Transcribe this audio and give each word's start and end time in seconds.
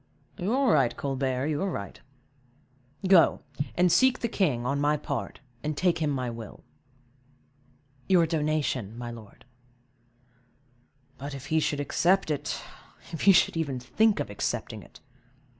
"You 0.39 0.51
are 0.53 0.73
right, 0.73 0.97
Colbert, 0.97 1.45
you 1.45 1.61
are 1.61 1.69
right; 1.69 2.01
go, 3.07 3.41
and 3.75 3.91
seek 3.91 4.17
the 4.17 4.27
king, 4.27 4.65
on 4.65 4.81
my 4.81 4.97
part, 4.97 5.41
and 5.63 5.77
take 5.77 5.99
him 5.99 6.09
my 6.09 6.27
will." 6.27 6.63
"Your 8.09 8.25
donation, 8.25 8.97
my 8.97 9.11
lord." 9.11 9.45
"But, 11.19 11.35
if 11.35 11.45
he 11.53 11.59
should 11.59 11.79
accept 11.79 12.31
it; 12.31 12.59
if 13.11 13.21
he 13.21 13.31
should 13.31 13.55
even 13.55 13.79
think 13.79 14.19
of 14.19 14.31
accepting 14.31 14.81
it!" 14.81 15.01